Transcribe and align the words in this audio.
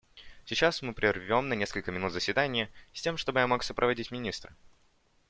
Сейчас 0.45 0.81
мы 0.81 0.93
прервем 0.95 1.47
на 1.47 1.53
несколько 1.53 1.91
минут 1.91 2.11
заседание, 2.11 2.71
с 2.91 3.01
тем 3.03 3.17
чтобы 3.17 3.39
я 3.41 3.45
мог 3.45 3.61
сопроводить 3.61 4.09
министра. 4.09 4.55